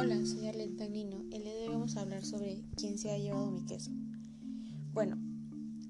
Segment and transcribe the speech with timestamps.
[0.00, 1.24] Hola, soy Arlene Tagnino.
[1.32, 3.90] El día de hoy vamos a hablar sobre quién se ha llevado mi queso.
[4.92, 5.18] Bueno,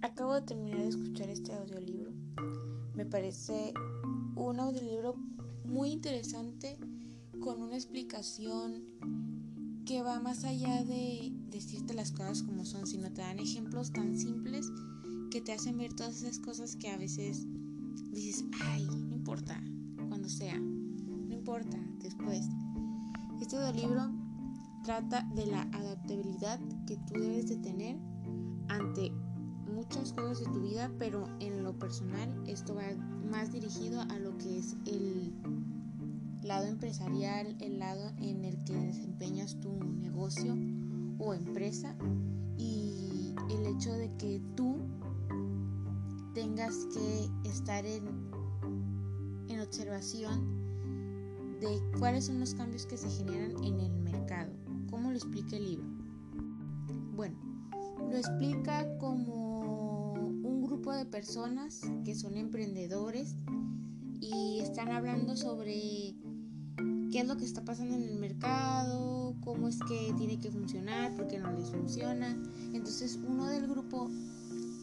[0.00, 2.12] acabo de terminar de escuchar este audiolibro.
[2.94, 3.74] Me parece
[4.34, 5.14] un audiolibro
[5.66, 6.78] muy interesante
[7.38, 8.82] con una explicación
[9.84, 14.16] que va más allá de decirte las cosas como son, sino te dan ejemplos tan
[14.16, 14.72] simples
[15.30, 17.46] que te hacen ver todas esas cosas que a veces
[18.10, 19.62] dices, ay, no importa,
[20.08, 22.46] cuando sea, no importa, después.
[23.40, 24.10] Este libro
[24.82, 27.96] trata de la adaptabilidad que tú debes de tener
[28.68, 29.12] ante
[29.72, 32.82] muchas cosas de tu vida, pero en lo personal esto va
[33.30, 35.32] más dirigido a lo que es el
[36.42, 40.56] lado empresarial, el lado en el que desempeñas tu negocio
[41.18, 41.94] o empresa
[42.56, 44.76] y el hecho de que tú
[46.34, 48.04] tengas que estar en,
[49.48, 50.57] en observación
[51.60, 54.52] de cuáles son los cambios que se generan en el mercado.
[54.90, 55.86] ¿Cómo lo explica el libro?
[57.14, 57.36] Bueno,
[58.10, 63.34] lo explica como un grupo de personas que son emprendedores
[64.20, 66.14] y están hablando sobre
[67.10, 71.14] qué es lo que está pasando en el mercado, cómo es que tiene que funcionar,
[71.16, 72.36] por qué no les funciona.
[72.72, 74.08] Entonces uno del grupo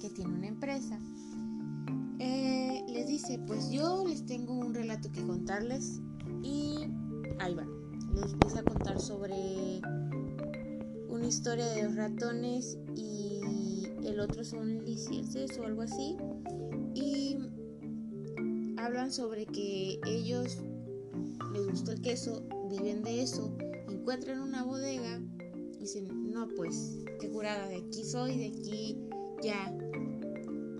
[0.01, 0.99] que tiene una empresa
[2.19, 6.01] eh, les dice, pues yo les tengo un relato que contarles
[6.45, 6.87] y
[7.39, 7.65] ahí va.
[8.13, 9.81] Les empieza a contar sobre
[11.09, 16.15] una historia de los ratones y el otro son licencias o algo así.
[16.93, 17.37] Y
[18.77, 20.59] hablan sobre que ellos
[21.53, 23.55] les gusta el queso, viven de eso,
[23.89, 25.19] encuentran una bodega
[25.73, 28.97] y dicen, no pues, qué curada, de aquí soy, de aquí
[29.41, 29.75] ya,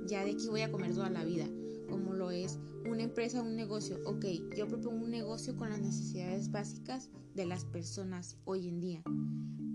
[0.05, 1.45] ya de aquí voy a comer toda la vida,
[1.87, 3.97] como lo es una empresa, un negocio.
[4.05, 9.03] Ok, yo propongo un negocio con las necesidades básicas de las personas hoy en día.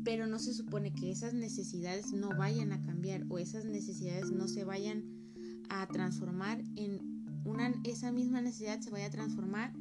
[0.05, 4.49] Pero no se supone que esas necesidades no vayan a cambiar o esas necesidades no
[4.49, 5.05] se vayan
[5.69, 9.73] a transformar en una, esa misma necesidad se vaya a transformar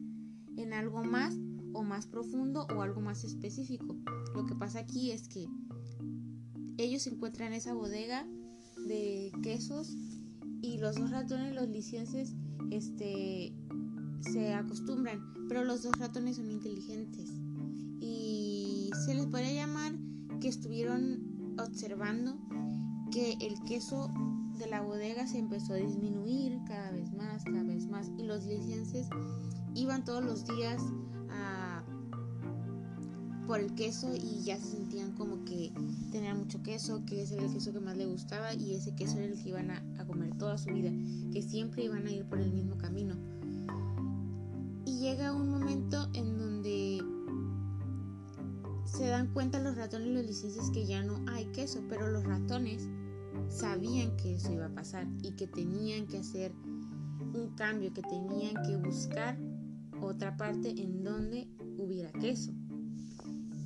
[0.58, 1.36] en algo más
[1.74, 3.96] o más profundo o algo más específico.
[4.34, 5.48] Lo que pasa aquí es que
[6.78, 8.28] ellos encuentran esa bodega
[8.88, 9.96] de quesos
[10.62, 12.34] y los dos ratones, los licencias,
[12.72, 13.54] este,
[14.22, 17.30] se acostumbran, pero los dos ratones son inteligentes.
[18.02, 19.94] Y se les podría llamar
[20.40, 22.38] que estuvieron observando
[23.12, 24.12] que el queso
[24.58, 28.46] de la bodega se empezó a disminuir cada vez más, cada vez más y los
[28.46, 29.10] licencias
[29.74, 30.82] iban todos los días
[31.30, 31.69] a,
[33.50, 35.72] por el queso y ya se sentían como que
[36.12, 39.18] tenían mucho queso, que ese era el queso que más le gustaba y ese queso
[39.18, 40.92] era el que iban a, comer toda su vida,
[41.34, 43.16] que siempre iban a ir por el mismo camino.
[44.86, 47.04] Y llega un momento en donde
[48.86, 52.26] se dan cuenta los ratones y los licencias que ya no hay queso, pero los
[52.26, 52.88] ratones
[53.48, 56.54] sabían que eso iba a pasar y que tenían que hacer
[57.34, 59.40] un cambio, que tenían que buscar
[60.04, 61.48] otra parte en donde
[61.80, 62.54] hubiera queso.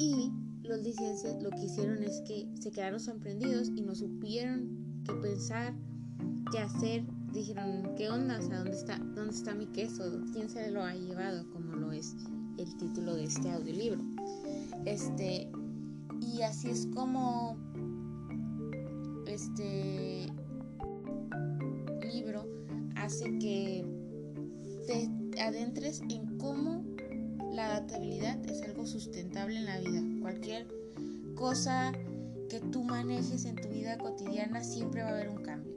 [0.03, 0.33] Y
[0.63, 5.73] los licencias lo que hicieron es que se quedaron sorprendidos y no supieron qué pensar,
[6.51, 7.05] qué hacer.
[7.31, 8.37] Dijeron, ¿qué onda?
[8.37, 10.03] O sea, ¿dónde está, ¿dónde está mi queso?
[10.33, 11.49] ¿Quién se lo ha llevado?
[11.51, 12.17] Como lo es
[12.57, 14.01] el título de este audiolibro.
[14.83, 15.49] Este,
[16.19, 17.55] y así es como
[19.25, 20.27] este
[22.11, 22.45] libro
[22.97, 23.85] hace que
[24.85, 26.92] te adentres en cómo
[27.53, 30.01] la adaptabilidad es algo sustentable en la vida.
[30.21, 30.67] Cualquier
[31.35, 31.93] cosa
[32.49, 35.73] que tú manejes en tu vida cotidiana siempre va a haber un cambio.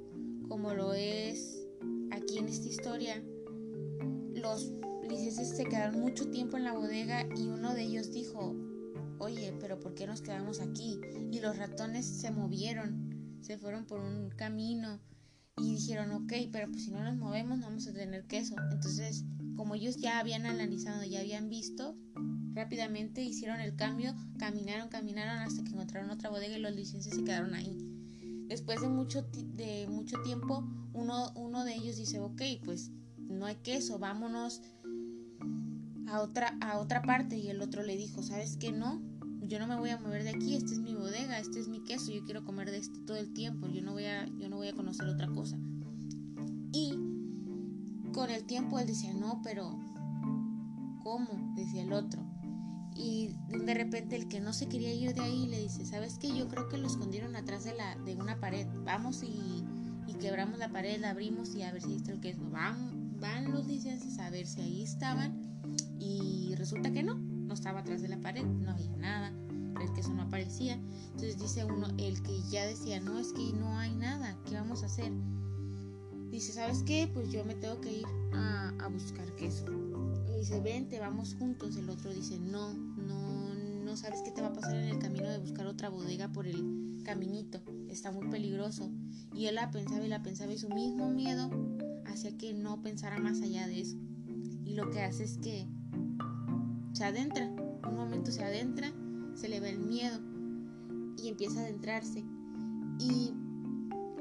[0.48, 1.66] Como lo es
[2.10, 3.22] aquí en esta historia,
[4.34, 4.72] los
[5.09, 8.54] licencias se quedaron mucho tiempo en la bodega y uno de ellos dijo,
[9.19, 10.98] oye, pero ¿por qué nos quedamos aquí?
[11.31, 14.98] Y los ratones se movieron, se fueron por un camino
[15.58, 18.56] y dijeron, ok, pero pues si no nos movemos no vamos a tener queso.
[18.72, 19.25] Entonces,
[19.56, 21.97] como ellos ya habían analizado, ya habían visto,
[22.53, 27.25] rápidamente hicieron el cambio, caminaron, caminaron hasta que encontraron otra bodega y los licencias se
[27.25, 27.76] quedaron ahí.
[28.49, 33.56] Después de mucho, de mucho tiempo, uno, uno de ellos dice, ok, pues no hay
[33.56, 34.62] queso, vámonos
[36.06, 37.37] a otra, a otra parte.
[37.37, 39.03] Y el otro le dijo, ¿sabes qué no?
[39.43, 41.82] Yo no me voy a mover de aquí, esta es mi bodega, este es mi
[41.82, 44.56] queso, yo quiero comer de este todo el tiempo, yo no voy a, yo no
[44.56, 45.56] voy a conocer otra cosa.
[46.73, 46.94] Y
[48.17, 49.79] con el tiempo él decía, no, pero
[51.03, 51.53] ¿cómo?
[51.55, 52.25] Decía el otro.
[52.95, 56.35] Y de repente el que no se quería ir de ahí le dice, ¿sabes qué?
[56.35, 58.67] Yo creo que lo escondieron atrás de, la, de una pared.
[58.87, 59.63] Vamos y,
[60.07, 62.41] y quebramos la pared, la abrimos y a ver si está el queso.
[62.51, 65.61] Van, van los licencias a ver si ahí estaban
[65.99, 67.17] y resulta que no.
[67.17, 69.29] no estaba atrás de la pared, no había nada,
[69.79, 70.81] el queso no aparecía.
[71.09, 74.83] Entonces dice uno, el que ya decía, no, es que no hay nada, ¿qué vamos
[74.85, 75.13] a hacer?
[76.31, 77.08] Dice, ¿sabes qué?
[77.12, 79.64] Pues yo me tengo que ir a, buscar queso.
[80.28, 81.76] Y dice, vente, vamos juntos.
[81.76, 85.28] El otro dice, no, no, no sabes qué te va a pasar en el camino
[85.28, 87.61] de buscar otra bodega por el caminito.
[87.88, 88.90] Está muy peligroso.
[89.34, 91.50] Y él la pensaba y la pensaba y su mismo miedo
[92.06, 93.96] hacía que no pensara más allá de eso.
[94.64, 95.67] Y lo que hace es que
[96.93, 97.46] se adentra.
[97.46, 98.93] Un momento se adentra,
[99.34, 100.19] se le ve el miedo
[101.19, 102.25] y empieza a adentrarse.
[102.99, 103.32] Y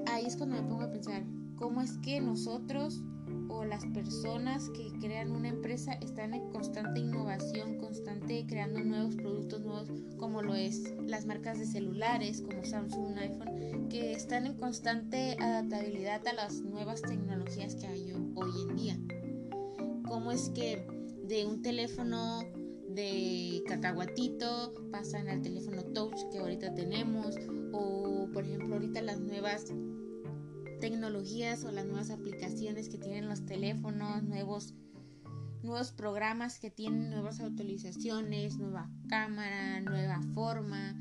[0.08, 1.24] ahí es cuando me pongo a pensar,
[1.58, 3.02] ¿cómo es que nosotros
[3.48, 9.62] o las personas que crean una empresa están en constante innovación, constante creando nuevos productos
[9.62, 15.38] nuevos, como lo es las marcas de celulares, como Samsung, iPhone, que están en constante
[15.40, 19.00] adaptabilidad a las nuevas tecnologías que hay hoy en día.
[20.08, 20.86] ¿Cómo es que
[21.24, 22.44] de un teléfono
[22.90, 27.36] de cacahuatito pasan al teléfono touch que ahorita tenemos
[27.74, 29.66] o por ejemplo ahorita las nuevas
[30.80, 34.74] tecnologías o las nuevas aplicaciones que tienen los teléfonos, nuevos,
[35.64, 40.96] nuevos programas que tienen nuevas actualizaciones, nueva cámara, nueva forma,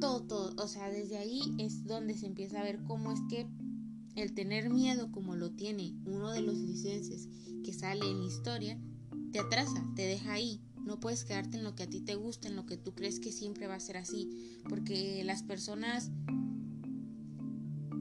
[0.00, 0.54] todo, todo.
[0.62, 3.46] O sea, desde ahí es donde se empieza a ver cómo es que
[4.16, 7.28] el tener miedo como lo tiene uno de los licencias
[7.64, 8.78] que sale en la historia,
[9.32, 10.60] te atrasa, te deja ahí.
[10.84, 13.20] No puedes quedarte en lo que a ti te gusta, en lo que tú crees
[13.20, 16.10] que siempre va a ser así, porque las personas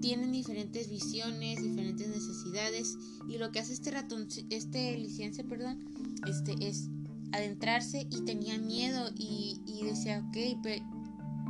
[0.01, 2.97] tienen diferentes visiones, diferentes necesidades
[3.27, 5.79] y lo que hace este ratón, este licencia, perdón,
[6.27, 6.89] este es
[7.31, 10.37] adentrarse y tenía miedo y, y decía, ok,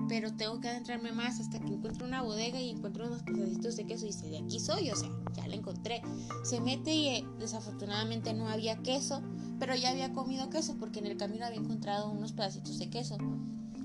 [0.10, 3.86] pero tengo que adentrarme más hasta que encuentro una bodega y encuentro unos pedacitos de
[3.86, 6.02] queso y dice, de aquí soy, o sea, ya la encontré.
[6.44, 9.22] Se mete y eh, desafortunadamente no había queso,
[9.60, 13.18] pero ya había comido queso porque en el camino había encontrado unos pedacitos de queso.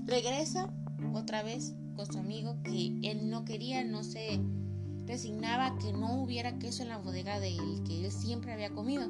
[0.05, 0.73] Regresa
[1.13, 4.39] otra vez con su amigo que él no quería, no se
[5.05, 9.09] resignaba que no hubiera queso en la bodega de él, que él siempre había comido.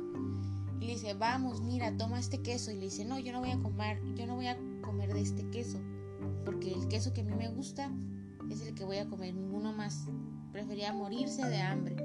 [0.80, 2.72] Y le dice, vamos, mira, toma este queso.
[2.72, 5.22] Y le dice, no, yo no voy a comer, yo no voy a comer de
[5.22, 5.80] este queso,
[6.44, 7.92] porque el queso que a mí me gusta
[8.50, 10.06] es el que voy a comer, ninguno más.
[10.52, 11.96] Prefería morirse de hambre.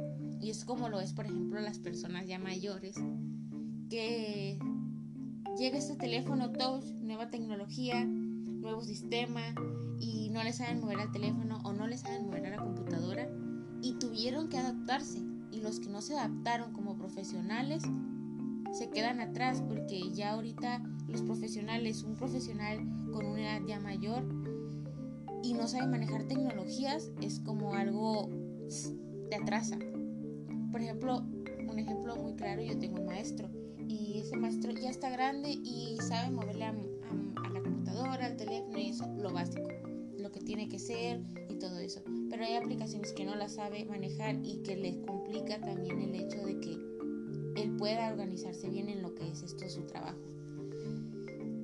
[0.41, 2.97] Y es como lo es, por ejemplo, las personas ya mayores,
[3.91, 4.59] que
[5.59, 8.09] llega este teléfono touch, nueva tecnología,
[8.61, 9.43] nuevo sistema,
[10.01, 13.29] y no les saben mover al teléfono o no les saben mover a la computadora
[13.83, 15.21] y tuvieron que adaptarse.
[15.53, 17.83] Y los que no se adaptaron como profesionales
[18.73, 22.79] se quedan atrás porque ya ahorita los profesionales, un profesional
[23.13, 24.25] con una edad ya mayor
[25.43, 28.31] y no sabe manejar tecnologías es como algo
[29.29, 29.79] te atrasa.
[30.71, 31.25] Por ejemplo,
[31.69, 33.51] un ejemplo muy claro, yo tengo un maestro
[33.89, 37.40] y ese maestro ya está grande y sabe moverle a, a
[37.85, 39.69] computadora, al teléfono y eso, lo básico,
[40.19, 43.85] lo que tiene que ser y todo eso pero hay aplicaciones que no las sabe
[43.85, 46.73] manejar y que les complica también el hecho de que
[47.61, 50.21] él pueda organizarse bien en lo que es esto su trabajo.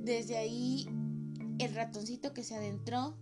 [0.03, 0.87] Desde ahí,
[1.61, 3.17] el ratoncito que se adentró,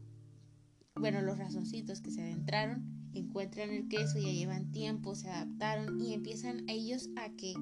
[0.96, 6.14] bueno, los ratoncitos que se adentraron, encuentran el queso, ya llevan tiempo, se adaptaron y
[6.14, 7.54] empiezan ellos a que,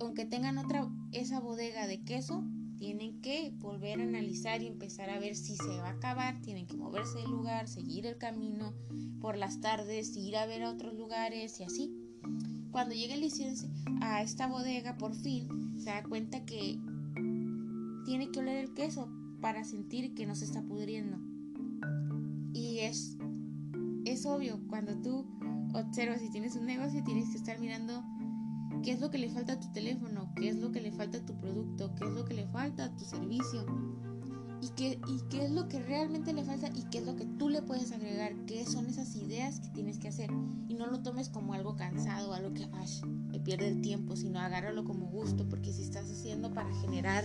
[0.00, 2.42] aunque tengan otra, esa bodega de queso,
[2.78, 6.66] tienen que volver a analizar y empezar a ver si se va a acabar, tienen
[6.66, 8.72] que moverse del lugar, seguir el camino
[9.20, 11.92] por las tardes, ir a ver a otros lugares y así.
[12.70, 13.68] Cuando llega el licencia
[14.00, 16.78] a esta bodega, por fin se da cuenta que
[18.04, 19.08] tiene que oler el queso
[19.40, 21.18] para sentir que no se está pudriendo.
[22.52, 23.16] Y es,
[24.04, 25.26] es obvio, cuando tú
[25.74, 28.04] observas si tienes un negocio, tienes que estar mirando
[28.82, 30.32] qué es lo que le falta a tu teléfono,
[30.98, 33.64] falta a tu producto, qué es lo que le falta a tu servicio
[34.60, 37.24] y qué, y qué es lo que realmente le falta y qué es lo que
[37.24, 40.30] tú le puedes agregar, qué son esas ideas que tienes que hacer.
[40.68, 42.88] Y no lo tomes como algo cansado, algo que ay,
[43.30, 47.24] me pierde el tiempo, sino agárralo como gusto porque si estás haciendo para generar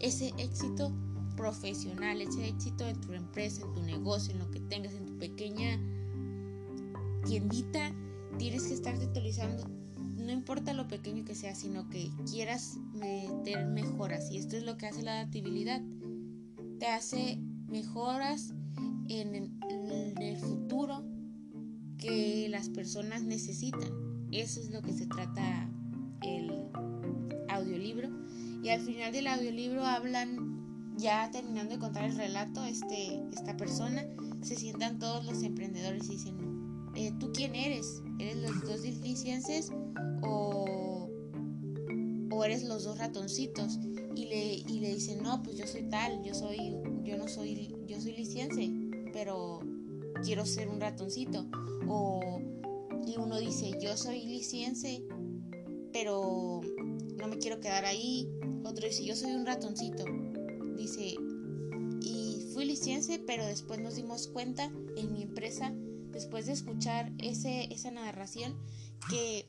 [0.00, 0.92] ese éxito
[1.36, 5.16] profesional, ese éxito en tu empresa, en tu negocio, en lo que tengas, en tu
[5.18, 5.78] pequeña
[7.24, 7.92] tiendita,
[8.38, 9.68] tienes que estarte actualizando.
[10.16, 14.30] No importa lo pequeño que sea, sino que quieras meter mejoras.
[14.30, 15.82] Y esto es lo que hace la adaptabilidad.
[16.78, 17.38] Te hace
[17.68, 18.52] mejoras
[19.08, 21.04] en el, futuro
[21.98, 23.90] que las personas necesitan.
[24.32, 25.70] Eso es lo que se trata
[26.22, 26.68] el
[27.48, 28.10] audiolibro.
[28.62, 34.04] Y al final del audiolibro hablan, ya terminando de contar el relato, este, esta persona,
[34.42, 36.36] se sientan todos los emprendedores y dicen,
[36.94, 38.02] eh, ¿tú quién eres?
[38.18, 39.70] ¿Eres los dos diligencias
[42.46, 43.78] eres los dos ratoncitos
[44.14, 47.74] y le, y le dicen, no, pues yo soy tal, yo soy, yo no soy,
[47.86, 48.72] yo soy liciense,
[49.12, 49.60] pero
[50.24, 51.46] quiero ser un ratoncito.
[51.88, 52.40] O,
[53.06, 55.04] y uno dice, yo soy liciense,
[55.92, 56.60] pero
[57.16, 58.28] no me quiero quedar ahí.
[58.64, 60.04] Otro dice, yo soy un ratoncito.
[60.76, 61.14] Dice,
[62.00, 65.72] y fui liciense, pero después nos dimos cuenta en mi empresa,
[66.10, 68.56] después de escuchar ese, esa narración,
[69.10, 69.48] que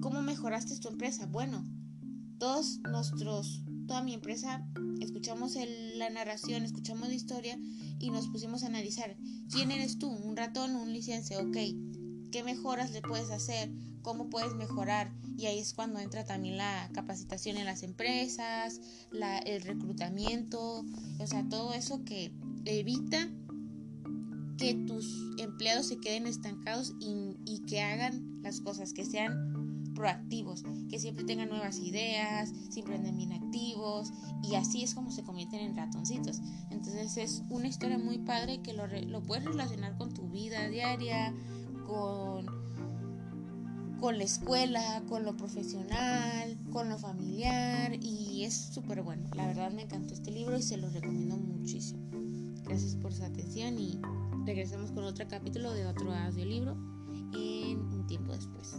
[0.00, 1.26] ¿cómo mejoraste tu empresa?
[1.26, 1.64] Bueno,
[2.42, 4.66] todos nuestros, toda mi empresa,
[5.00, 5.56] escuchamos
[5.94, 7.56] la narración, escuchamos la historia
[8.00, 9.16] y nos pusimos a analizar,
[9.48, 10.08] ¿quién eres tú?
[10.08, 11.38] ¿Un ratón un licencia?
[11.38, 11.56] Ok,
[12.32, 13.70] ¿qué mejoras le puedes hacer?
[14.02, 15.12] ¿Cómo puedes mejorar?
[15.38, 18.80] Y ahí es cuando entra también la capacitación en las empresas,
[19.12, 20.84] la, el reclutamiento,
[21.20, 22.34] o sea, todo eso que
[22.64, 23.30] evita
[24.58, 29.61] que tus empleados se queden estancados y, y que hagan las cosas, que sean
[29.94, 35.22] proactivos, que siempre tengan nuevas ideas, siempre anden bien activos y así es como se
[35.22, 36.40] convierten en ratoncitos.
[36.70, 41.34] Entonces es una historia muy padre que lo, lo puedes relacionar con tu vida diaria,
[41.86, 42.46] con,
[44.00, 49.28] con la escuela, con lo profesional, con lo familiar y es súper bueno.
[49.34, 52.02] La verdad me encantó este libro y se lo recomiendo muchísimo.
[52.64, 54.00] Gracias por su atención y
[54.44, 56.76] regresamos con otro capítulo de otro audiolibro
[57.34, 58.74] en un tiempo después.